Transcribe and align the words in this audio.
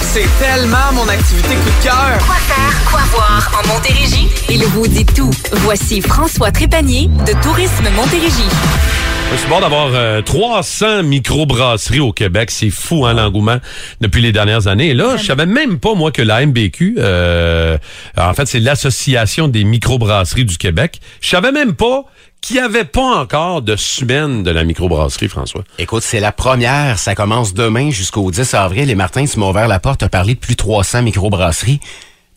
C'est 0.00 0.28
tellement 0.40 0.92
mon 0.94 1.08
activité 1.08 1.54
coup 1.54 1.70
de 1.78 1.84
cœur. 1.84 2.18
Quoi 2.26 2.34
faire, 2.36 2.90
quoi 2.90 3.00
voir 3.12 3.50
en 3.62 3.68
Montérégie? 3.68 4.28
Il 4.48 4.64
vous 4.66 4.86
dit 4.88 5.04
tout. 5.04 5.30
Voici 5.52 6.00
François 6.00 6.50
Trépanier 6.50 7.08
de 7.26 7.32
Tourisme 7.42 7.88
Montérégie. 7.94 8.48
C'est 9.36 9.48
bon 9.48 9.60
d'avoir 9.60 9.90
euh, 9.94 10.20
300 10.20 11.04
microbrasseries 11.04 12.00
au 12.00 12.12
Québec. 12.12 12.50
C'est 12.50 12.70
fou, 12.70 13.06
hein, 13.06 13.14
l'engouement 13.14 13.58
depuis 14.00 14.20
les 14.20 14.32
dernières 14.32 14.66
années. 14.66 14.88
Et 14.88 14.94
là, 14.94 15.16
je 15.16 15.24
savais 15.24 15.46
même 15.46 15.78
pas, 15.78 15.94
moi, 15.94 16.10
que 16.10 16.22
la 16.22 16.44
MBQ, 16.44 16.96
euh, 16.98 17.78
en 18.16 18.34
fait, 18.34 18.46
c'est 18.46 18.60
l'Association 18.60 19.48
des 19.48 19.64
microbrasseries 19.64 20.44
du 20.44 20.58
Québec. 20.58 21.00
Je 21.20 21.28
savais 21.28 21.52
même 21.52 21.74
pas 21.74 22.04
qu'il 22.40 22.56
n'y 22.56 22.62
avait 22.62 22.84
pas 22.84 23.20
encore 23.20 23.62
de 23.62 23.76
semaine 23.76 24.42
de 24.42 24.50
la 24.50 24.64
microbrasserie, 24.64 25.28
François. 25.28 25.64
Écoute, 25.78 26.02
c'est 26.02 26.20
la 26.20 26.32
première. 26.32 26.98
Ça 26.98 27.14
commence 27.14 27.54
demain 27.54 27.90
jusqu'au 27.90 28.30
10 28.30 28.54
avril. 28.54 28.90
Et 28.90 28.94
Martin, 28.94 29.24
tu 29.24 29.38
m'as 29.38 29.48
ouvert 29.48 29.68
la 29.68 29.78
porte, 29.80 30.00
tu 30.00 30.04
as 30.04 30.08
parlé 30.10 30.34
de 30.34 30.40
plus 30.40 30.54
de 30.54 30.58
300 30.58 31.02
microbrasseries. 31.02 31.80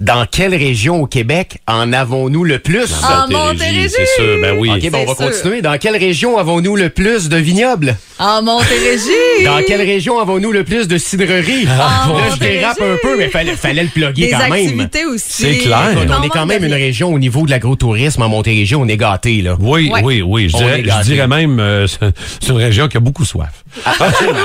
Dans 0.02 0.26
quelle 0.26 0.56
région 0.56 1.04
au 1.04 1.06
Québec 1.06 1.60
en 1.68 1.94
avons-nous 1.94 2.44
le 2.44 2.58
plus? 2.58 2.92
En 3.04 3.32
Montérégie, 3.32 3.88
c'est 3.88 4.08
sûr. 4.16 4.42
Ben 4.42 4.58
oui. 4.58 4.72
OK, 4.76 4.90
bon, 4.92 4.98
on 5.08 5.14
va 5.14 5.16
sûr. 5.16 5.26
continuer. 5.32 5.62
Dans 5.62 5.78
quelle 5.78 5.96
région 5.96 6.40
avons-nous 6.40 6.76
le 6.76 6.90
plus 6.90 7.30
de 7.30 7.38
vignobles? 7.38 7.96
En 8.18 8.42
Montérégie! 8.42 9.46
Dans 9.46 9.62
quelle 9.66 9.82
région 9.84 10.20
avons-nous 10.20 10.52
le 10.52 10.64
plus 10.64 10.88
de 10.88 10.98
cidreries? 10.98 11.68
Ah, 11.70 12.08
là, 12.10 12.34
je 12.34 12.40
dérape 12.40 12.82
un 12.82 12.98
peu, 13.04 13.16
mais 13.16 13.30
fallait, 13.30 13.56
fallait 13.56 13.84
le 13.84 13.90
plugger 13.90 14.26
Des 14.26 14.32
quand 14.32 14.40
même. 14.50 14.54
activités 14.54 15.06
aussi. 15.06 15.24
C'est 15.44 15.58
clair. 15.58 15.92
Écoute, 15.92 16.08
on 16.10 16.14
En 16.14 16.24
est 16.24 16.30
quand 16.30 16.48
même 16.48 16.64
une 16.64 16.74
région 16.74 17.14
au 17.14 17.20
niveau 17.20 17.46
de 17.46 17.52
l'agrotourisme 17.52 18.24
en 18.24 18.30
Montérégie, 18.30 18.74
on 18.76 18.88
est 18.88 18.98
gâtés, 18.98 19.44
là. 19.44 19.56
Oui, 19.60 19.92
Ouais. 19.94 20.02
oui, 20.04 20.24
oui. 20.26 20.50
Je 20.50 21.04
dirais 21.04 21.28
même, 21.28 21.60
euh, 21.60 21.86
c'est 22.40 22.50
une 22.50 22.58
région 22.58 22.88
qui 22.88 22.98
a 22.98 23.00
beaucoup 23.00 23.24
soif. 23.26 23.61
Absolument. 23.86 24.40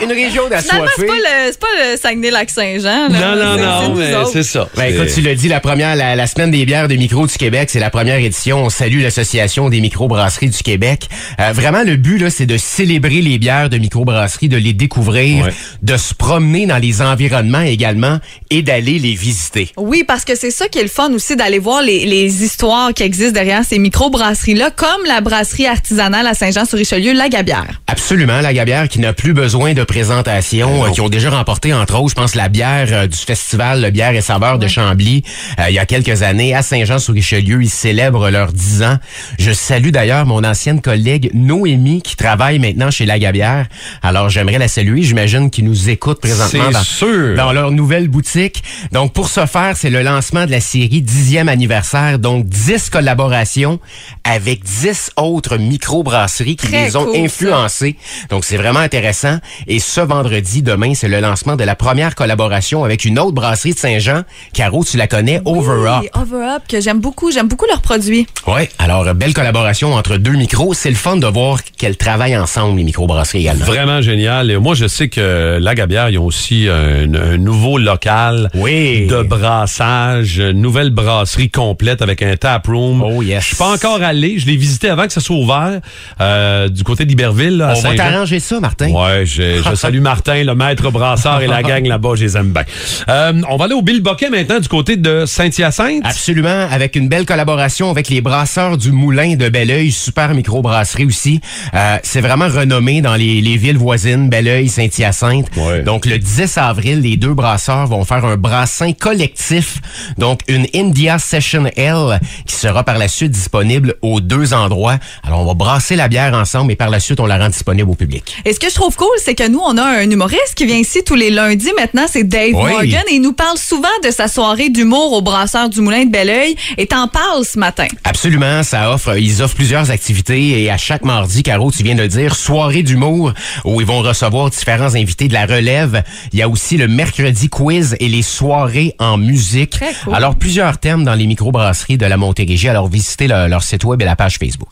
une, 0.00 0.04
une 0.10 0.12
région 0.12 0.44
Finalement, 0.46 0.60
c'est 0.96 1.02
d'assoiffés. 1.02 1.06
pas 1.06 1.14
le, 1.14 1.50
c'est 1.52 1.60
pas 1.60 1.66
le 1.92 1.96
Saguenay-Lac-Saint-Jean. 1.96 3.08
là. 3.08 3.08
Non, 3.08 3.36
non, 3.36 3.56
non, 3.56 4.26
c'est 4.26 4.38
mais 4.38 4.42
ça. 4.42 4.68
Ben, 4.76 4.94
écoute, 4.94 5.08
tu 5.14 5.20
l'as 5.22 5.34
dit, 5.34 5.48
la 5.48 5.60
première, 5.60 5.96
la, 5.96 6.16
la 6.16 6.26
semaine 6.26 6.50
des 6.50 6.64
bières 6.64 6.88
de 6.88 6.94
micro 6.94 7.26
du 7.26 7.36
Québec, 7.36 7.68
c'est 7.72 7.80
la 7.80 7.90
première 7.90 8.18
édition. 8.18 8.64
On 8.64 8.70
salue 8.70 9.02
l'association 9.02 9.68
des 9.68 9.80
microbrasseries 9.80 10.50
du 10.50 10.62
Québec. 10.62 11.08
Euh, 11.40 11.52
vraiment, 11.52 11.82
le 11.84 11.96
but 11.96 12.18
là, 12.18 12.30
c'est 12.30 12.46
de 12.46 12.56
célébrer 12.56 13.20
les 13.20 13.38
bières 13.38 13.68
de 13.70 13.78
microbrasserie, 13.78 14.48
de 14.48 14.56
les 14.56 14.72
découvrir, 14.72 15.44
Ouais. 15.46 15.52
de 15.82 15.96
se 15.96 16.14
promener 16.14 16.66
dans 16.66 16.78
les 16.78 17.02
environnements 17.02 17.60
également 17.62 18.18
et 18.50 18.62
d'aller 18.62 18.98
les 18.98 19.14
visiter. 19.14 19.70
Oui, 19.76 20.04
parce 20.06 20.24
que 20.24 20.34
c'est 20.36 20.50
ça 20.50 20.68
qui 20.68 20.78
est 20.78 20.82
le 20.82 20.88
fun 20.88 21.12
aussi, 21.12 21.36
d'aller 21.36 21.58
voir 21.58 21.82
les, 21.82 22.04
les 22.06 22.44
histoires 22.44 22.92
qui 22.94 23.02
existent 23.02 23.32
derrière 23.32 23.64
ces 23.64 23.78
microbrasseries-là, 23.78 24.70
comme 24.70 25.04
la 25.06 25.20
brasserie 25.20 25.66
artisanale 25.66 26.26
à 26.26 26.34
Saint-Jean-sur-Richelieu, 26.34 27.12
La 27.12 27.28
Gabière. 27.28 27.80
Absolument, 27.86 28.40
la 28.40 28.52
Gabière 28.52 28.59
qui 28.64 28.98
n'a 28.98 29.14
plus 29.14 29.32
besoin 29.32 29.72
de 29.72 29.82
présentation, 29.84 30.84
euh, 30.84 30.90
qui 30.90 31.00
ont 31.00 31.08
déjà 31.08 31.30
remporté 31.30 31.72
entre 31.72 31.98
autres, 31.98 32.10
je 32.10 32.14
pense, 32.14 32.34
la 32.34 32.50
bière 32.50 32.88
euh, 32.90 33.06
du 33.06 33.16
festival 33.16 33.80
le 33.80 33.90
Bière 33.90 34.14
et 34.14 34.20
Saveurs 34.20 34.58
de 34.58 34.68
Chambly 34.68 35.22
euh, 35.58 35.70
il 35.70 35.74
y 35.74 35.78
a 35.78 35.86
quelques 35.86 36.22
années 36.22 36.54
à 36.54 36.60
Saint-Jean-sur-Richelieu. 36.60 37.62
Ils 37.62 37.70
célèbrent 37.70 38.28
leurs 38.28 38.52
10 38.52 38.82
ans. 38.82 38.98
Je 39.38 39.50
salue 39.52 39.88
d'ailleurs 39.90 40.26
mon 40.26 40.44
ancienne 40.44 40.82
collègue 40.82 41.30
Noémie 41.32 42.02
qui 42.02 42.16
travaille 42.16 42.58
maintenant 42.58 42.90
chez 42.90 43.06
la 43.06 43.18
Gabière. 43.18 43.66
Alors 44.02 44.28
j'aimerais 44.28 44.58
la 44.58 44.68
saluer. 44.68 45.02
J'imagine 45.02 45.48
qu'ils 45.50 45.64
nous 45.64 45.88
écoutent 45.88 46.20
présentement 46.20 46.64
C'est 46.66 46.72
dans, 46.72 46.82
sûr. 46.82 47.36
dans 47.36 47.52
leur 47.52 47.70
nouvelle 47.70 48.08
boutique. 48.08 48.62
Donc 48.92 49.14
pour 49.14 49.28
ce 49.28 49.46
faire, 49.46 49.74
c'est 49.74 49.90
le 49.90 50.02
lancement 50.02 50.44
de 50.44 50.50
la 50.50 50.60
série 50.60 51.00
10e 51.02 51.48
anniversaire. 51.48 52.18
Donc 52.18 52.46
10 52.46 52.90
collaborations 52.90 53.80
avec 54.24 54.62
10 54.62 55.12
autres 55.16 55.56
microbrasseries 55.56 56.56
qui 56.56 56.66
Très 56.66 56.84
les 56.84 56.96
ont 56.96 57.06
cool, 57.06 57.14
ça. 57.16 57.22
influencés. 57.22 57.96
Donc 58.28 58.44
c'est 58.50 58.56
vraiment 58.56 58.80
intéressant. 58.80 59.38
Et 59.68 59.78
ce 59.78 60.00
vendredi, 60.00 60.60
demain, 60.62 60.94
c'est 60.94 61.06
le 61.06 61.20
lancement 61.20 61.54
de 61.54 61.62
la 61.62 61.76
première 61.76 62.16
collaboration 62.16 62.82
avec 62.82 63.04
une 63.04 63.16
autre 63.20 63.30
brasserie 63.30 63.74
de 63.74 63.78
Saint-Jean. 63.78 64.22
Caro, 64.54 64.84
tu 64.84 64.96
la 64.96 65.06
connais, 65.06 65.40
Over 65.44 65.88
Up. 65.88 66.02
Oui, 66.02 66.08
Over 66.20 66.44
Up, 66.56 66.62
que 66.68 66.80
j'aime 66.80 66.98
beaucoup. 66.98 67.30
J'aime 67.30 67.46
beaucoup 67.46 67.66
leurs 67.66 67.80
produits. 67.80 68.26
Ouais. 68.48 68.68
Alors, 68.80 69.14
belle 69.14 69.34
collaboration 69.34 69.94
entre 69.94 70.16
deux 70.16 70.32
micros. 70.32 70.74
C'est 70.74 70.88
le 70.90 70.96
fun 70.96 71.16
de 71.16 71.28
voir 71.28 71.60
qu'elles 71.78 71.96
travaillent 71.96 72.36
ensemble, 72.36 72.78
les 72.78 72.82
microbrasseries 72.84 73.42
également. 73.42 73.64
Vraiment 73.66 74.02
génial. 74.02 74.50
Et 74.50 74.56
moi, 74.56 74.74
je 74.74 74.88
sais 74.88 75.08
que 75.08 75.58
la 75.60 75.74
Gabière, 75.76 76.08
ils 76.10 76.18
ont 76.18 76.26
aussi 76.26 76.66
un, 76.68 77.14
un 77.14 77.36
nouveau 77.36 77.78
local 77.78 78.50
Oui. 78.54 79.06
de 79.06 79.22
brassage, 79.22 80.38
une 80.38 80.60
nouvelle 80.60 80.90
brasserie 80.90 81.50
complète 81.50 82.02
avec 82.02 82.20
un 82.22 82.34
tap 82.36 82.66
room. 82.66 83.00
Oh, 83.02 83.22
yes. 83.22 83.42
Je 83.42 83.46
suis 83.48 83.56
pas 83.56 83.72
encore 83.72 84.02
allé. 84.02 84.38
Je 84.40 84.46
l'ai 84.46 84.56
visité 84.56 84.88
avant 84.88 85.06
que 85.06 85.12
ça 85.12 85.20
soit 85.20 85.36
ouvert 85.36 85.80
euh, 86.20 86.68
du 86.68 86.82
côté 86.82 87.04
d'Iberville. 87.04 87.62
à 87.62 87.66
On 87.76 87.80
va 87.80 87.96
Saint-Jean. 87.96 88.24
Ça, 88.40 88.60
Martin? 88.60 88.90
Ouais, 88.90 89.24
je, 89.26 89.62
je 89.62 89.74
salue 89.74 90.00
Martin, 90.00 90.42
le 90.44 90.54
maître 90.54 90.90
brasseur 90.90 91.40
et 91.42 91.46
la 91.46 91.62
gang 91.62 91.86
là-bas, 91.86 92.12
je 92.14 92.24
les 92.24 92.36
aime 92.36 92.52
bien. 92.52 92.64
Euh, 93.08 93.40
on 93.48 93.56
va 93.56 93.66
aller 93.66 93.74
au 93.74 93.82
Bill 93.82 94.02
Boquet 94.02 94.30
maintenant 94.30 94.58
du 94.58 94.68
côté 94.68 94.96
de 94.96 95.24
Saint-Hyacinthe. 95.26 96.02
Absolument, 96.04 96.66
avec 96.70 96.96
une 96.96 97.08
belle 97.08 97.26
collaboration 97.26 97.90
avec 97.90 98.08
les 98.08 98.20
brasseurs 98.20 98.76
du 98.76 98.92
Moulin 98.92 99.36
de 99.36 99.48
Belleuil, 99.48 99.90
super 99.90 100.34
microbrasserie 100.34 101.04
aussi. 101.04 101.40
Euh, 101.74 101.98
c'est 102.02 102.20
vraiment 102.20 102.48
renommé 102.48 103.00
dans 103.00 103.14
les, 103.14 103.40
les 103.40 103.56
villes 103.56 103.78
voisines, 103.78 104.28
Belleuil, 104.28 104.68
Saint-Hyacinthe. 104.68 105.46
Ouais. 105.56 105.82
Donc 105.82 106.06
le 106.06 106.18
10 106.18 106.58
avril, 106.58 107.00
les 107.00 107.16
deux 107.16 107.34
brasseurs 107.34 107.86
vont 107.86 108.04
faire 108.04 108.24
un 108.24 108.36
brassin 108.36 108.92
collectif, 108.92 109.80
donc 110.18 110.40
une 110.48 110.66
India 110.74 111.18
Session 111.18 111.64
L 111.76 112.20
qui 112.46 112.56
sera 112.56 112.84
par 112.84 112.98
la 112.98 113.08
suite 113.08 113.30
disponible 113.30 113.94
aux 114.02 114.20
deux 114.20 114.54
endroits. 114.54 114.98
Alors 115.22 115.40
on 115.40 115.44
va 115.44 115.54
brasser 115.54 115.96
la 115.96 116.08
bière 116.08 116.34
ensemble 116.34 116.72
et 116.72 116.76
par 116.76 116.90
la 116.90 117.00
suite 117.00 117.20
on 117.20 117.26
la 117.26 117.38
rend 117.38 117.48
disponible 117.48 117.90
au 117.90 117.94
public. 117.94 118.29
Et 118.44 118.52
ce 118.52 118.60
que 118.60 118.68
je 118.68 118.74
trouve 118.74 118.96
cool, 118.96 119.08
c'est 119.24 119.34
que 119.34 119.48
nous, 119.48 119.60
on 119.64 119.76
a 119.76 119.82
un 119.84 120.10
humoriste 120.10 120.54
qui 120.54 120.66
vient 120.66 120.76
ici 120.76 121.02
tous 121.04 121.14
les 121.14 121.30
lundis. 121.30 121.70
Maintenant, 121.78 122.06
c'est 122.08 122.24
Dave 122.24 122.52
Oui. 122.54 122.70
Morgan. 122.72 123.02
Et 123.10 123.14
il 123.14 123.20
nous 123.22 123.32
parle 123.32 123.58
souvent 123.58 123.88
de 124.04 124.10
sa 124.10 124.28
soirée 124.28 124.68
d'humour 124.70 125.12
au 125.12 125.22
brasseur 125.22 125.68
du 125.68 125.80
Moulin 125.80 126.04
de 126.04 126.10
Belleuil. 126.10 126.56
Et 126.78 126.86
t'en 126.86 127.08
parles 127.08 127.44
ce 127.44 127.58
matin. 127.58 127.86
Absolument, 128.04 128.62
ça 128.62 128.92
offre, 128.92 129.16
ils 129.18 129.42
offrent 129.42 129.54
plusieurs 129.54 129.90
activités 129.90 130.62
et 130.62 130.70
à 130.70 130.76
chaque 130.76 131.04
mardi, 131.04 131.42
Caro, 131.42 131.70
tu 131.70 131.82
viens 131.82 131.94
de 131.94 132.02
le 132.02 132.08
dire, 132.08 132.34
soirée 132.34 132.82
d'humour 132.82 133.32
où 133.64 133.80
ils 133.80 133.86
vont 133.86 134.00
recevoir 134.00 134.50
différents 134.50 134.94
invités 134.94 135.28
de 135.28 135.32
la 135.34 135.46
relève. 135.46 136.02
Il 136.32 136.38
y 136.38 136.42
a 136.42 136.48
aussi 136.48 136.76
le 136.76 136.88
mercredi 136.88 137.48
quiz 137.48 137.96
et 138.00 138.08
les 138.08 138.22
soirées 138.22 138.94
en 138.98 139.16
musique. 139.16 139.70
Très 139.70 139.92
cool. 140.04 140.14
Alors 140.14 140.34
plusieurs 140.36 140.78
thèmes 140.78 141.04
dans 141.04 141.14
les 141.14 141.26
microbrasseries 141.26 141.98
de 141.98 142.06
la 142.06 142.16
Montérégie. 142.16 142.68
Alors 142.68 142.88
visitez 142.88 143.26
le- 143.28 143.46
leur 143.48 143.62
site 143.62 143.84
web 143.84 144.00
et 144.02 144.04
la 144.04 144.16
page 144.16 144.36
Facebook. 144.38 144.68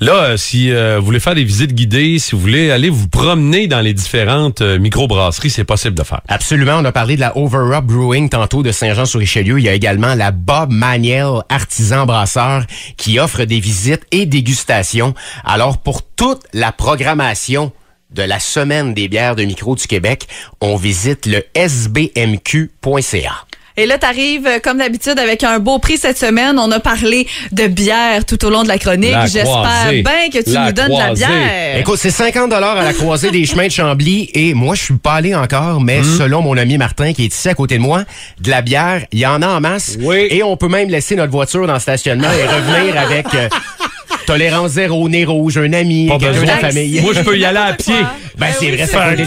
Là, 0.00 0.12
euh, 0.14 0.36
si 0.36 0.70
euh, 0.70 0.98
vous 0.98 1.06
voulez 1.06 1.20
faire 1.20 1.34
des 1.34 1.44
visites 1.44 1.74
guidées, 1.74 2.18
si 2.18 2.32
vous 2.32 2.40
voulez 2.40 2.70
aller 2.70 2.90
vous 2.94 3.08
promener 3.08 3.66
dans 3.66 3.80
les 3.80 3.92
différentes 3.92 4.62
euh, 4.62 4.78
microbrasseries, 4.78 5.50
c'est 5.50 5.64
possible 5.64 5.94
de 5.94 6.02
faire. 6.02 6.22
Absolument, 6.28 6.76
on 6.78 6.84
a 6.84 6.92
parlé 6.92 7.16
de 7.16 7.20
la 7.20 7.36
Over 7.36 7.76
Up 7.76 7.84
Brewing 7.84 8.28
tantôt 8.28 8.62
de 8.62 8.72
Saint-Jean-sur-Richelieu. 8.72 9.58
Il 9.58 9.64
y 9.64 9.68
a 9.68 9.74
également 9.74 10.14
la 10.14 10.30
Bob 10.30 10.70
Maniel 10.70 11.42
Artisan 11.48 12.06
Brasseur 12.06 12.64
qui 12.96 13.18
offre 13.18 13.44
des 13.44 13.60
visites 13.60 14.06
et 14.10 14.26
dégustations. 14.26 15.14
Alors 15.44 15.78
pour 15.78 16.02
toute 16.02 16.42
la 16.52 16.72
programmation 16.72 17.72
de 18.10 18.22
la 18.22 18.40
semaine 18.40 18.94
des 18.94 19.08
bières 19.08 19.36
de 19.36 19.44
micro 19.44 19.74
du 19.74 19.86
Québec, 19.86 20.28
on 20.60 20.76
visite 20.76 21.26
le 21.26 21.42
sbmq.ca. 21.56 23.44
Et 23.76 23.86
là, 23.86 23.98
t'arrives, 23.98 24.46
euh, 24.46 24.58
comme 24.62 24.78
d'habitude, 24.78 25.18
avec 25.18 25.42
un 25.42 25.58
beau 25.58 25.80
prix 25.80 25.96
cette 25.98 26.16
semaine. 26.16 26.58
On 26.60 26.70
a 26.70 26.78
parlé 26.78 27.26
de 27.50 27.66
bière 27.66 28.24
tout 28.24 28.44
au 28.44 28.50
long 28.50 28.62
de 28.62 28.68
la 28.68 28.78
chronique. 28.78 29.16
J'espère 29.24 29.90
bien 29.90 30.28
que 30.32 30.44
tu 30.44 30.50
La 30.52 30.66
nous 30.66 30.72
donnes 30.72 30.92
de 30.92 30.98
la 30.98 31.12
bière. 31.12 31.78
Écoute, 31.78 31.98
c'est 32.00 32.12
50 32.12 32.50
dollars 32.50 32.76
à 32.76 32.84
la 32.84 32.92
croisée 32.92 33.32
des 33.32 33.44
chemins 33.44 33.66
de 33.66 33.72
Chambly 33.72 34.30
et 34.32 34.54
moi 34.54 34.76
je 34.76 34.82
suis 34.84 34.94
pas 34.94 35.14
allé 35.14 35.34
encore, 35.34 35.80
mais 35.80 36.00
Hmm. 36.02 36.18
selon 36.18 36.40
mon 36.42 36.56
ami 36.56 36.78
Martin 36.78 37.12
qui 37.12 37.24
est 37.24 37.34
ici 37.34 37.48
à 37.48 37.54
côté 37.54 37.76
de 37.78 37.82
moi, 37.82 38.04
de 38.40 38.50
la 38.50 38.62
bière, 38.62 39.06
il 39.10 39.18
y 39.18 39.26
en 39.26 39.42
a 39.42 39.48
en 39.48 39.60
masse 39.60 39.96
Oui. 40.00 40.28
et 40.30 40.42
on 40.44 40.56
peut 40.56 40.68
même 40.68 40.88
laisser 40.88 41.16
notre 41.16 41.32
voiture 41.32 41.66
dans 41.66 41.74
le 41.74 41.80
stationnement 41.80 42.28
et 42.30 42.46
revenir 42.46 42.96
avec 43.00 43.26
euh, 43.34 43.48
tolérance 44.26 44.72
zéro, 44.72 45.08
nez 45.08 45.24
rouge, 45.24 45.58
un 45.58 45.72
ami, 45.72 46.06
Pas 46.08 46.18
quelqu'un 46.18 46.40
de 46.42 46.46
la 46.46 46.58
famille. 46.58 47.00
Moi, 47.00 47.12
je 47.14 47.20
peux 47.20 47.36
y 47.36 47.44
aller 47.44 47.58
à 47.58 47.72
pied. 47.72 47.94
Ben, 48.38 48.48
c'est 48.58 48.70
vrai, 48.70 48.86
ça 48.86 49.10
Fait 49.10 49.24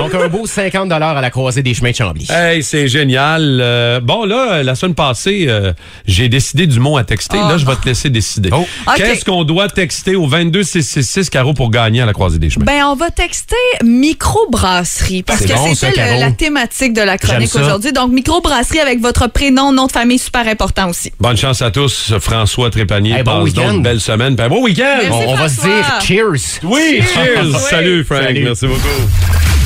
Donc, 0.00 0.14
un 0.14 0.28
beau 0.28 0.46
50 0.46 0.90
à 0.92 1.20
la 1.20 1.30
croisée 1.30 1.62
des 1.62 1.74
chemins 1.74 1.90
de 1.90 1.96
Chambly. 1.96 2.26
Hey, 2.30 2.62
c'est 2.62 2.88
génial. 2.88 3.58
Euh, 3.60 4.00
bon, 4.00 4.24
là, 4.24 4.62
la 4.62 4.74
semaine 4.74 4.94
passée, 4.94 5.46
euh, 5.48 5.72
j'ai 6.06 6.28
décidé 6.28 6.66
du 6.66 6.80
mot 6.80 6.96
à 6.96 7.04
texter. 7.04 7.36
Là, 7.36 7.56
je 7.58 7.66
vais 7.66 7.76
te 7.76 7.86
laisser 7.86 8.10
décider. 8.10 8.50
Oh. 8.52 8.64
Qu'est-ce 8.96 9.24
qu'on 9.24 9.44
doit 9.44 9.68
texter 9.68 10.16
au 10.16 10.26
22666 10.26 11.30
Caro 11.30 11.54
pour 11.54 11.70
gagner 11.70 12.00
à 12.00 12.06
la 12.06 12.12
croisée 12.12 12.38
des 12.38 12.50
chemins? 12.50 12.64
Ben, 12.64 12.84
on 12.86 12.96
va 12.96 13.10
texter 13.10 13.56
microbrasserie 13.84 15.22
parce 15.22 15.44
que 15.44 15.52
bon, 15.52 15.74
c'était 15.74 16.18
la 16.18 16.32
thématique 16.32 16.92
de 16.92 17.02
la 17.02 17.18
chronique 17.18 17.54
aujourd'hui. 17.54 17.92
Donc, 17.92 18.12
microbrasserie 18.12 18.80
avec 18.80 19.00
votre 19.00 19.26
prénom, 19.26 19.72
nom 19.72 19.86
de 19.86 19.92
famille, 19.92 20.18
super 20.18 20.46
important 20.46 20.88
aussi. 20.88 21.12
Bonne 21.20 21.36
chance 21.36 21.62
à 21.62 21.70
tous. 21.70 22.14
François 22.20 22.70
Trépanier. 22.70 23.14
Hey, 23.14 23.22
bon 23.22 23.32
Passe 23.32 23.44
week-end. 23.44 23.62
donc 23.66 23.76
une 23.76 23.82
belle 23.82 24.00
semaine. 24.00 24.34
Ben, 24.34 24.48
bon 24.48 24.62
week-end! 24.62 24.98
Merci, 25.02 25.18
On, 25.26 25.30
on 25.32 25.36
va 25.36 25.48
se 25.48 25.60
dire 25.60 26.00
cheers. 26.02 26.60
Oui, 26.64 27.02
cheers! 27.14 27.44
Oui. 27.44 27.54
Salut, 27.68 28.04
Frank. 28.04 28.22
Salut. 28.22 28.44
Merci 28.44 28.66
beaucoup. 28.66 29.59